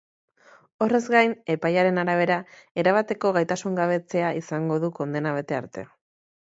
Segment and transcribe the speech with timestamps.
[0.85, 2.39] Horrez gain, epaiaren arabera,
[2.85, 5.91] erabateko gaitasungabetzea izango du kondena bete arte.